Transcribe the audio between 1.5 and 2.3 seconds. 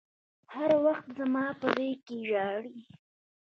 په غېږ کښې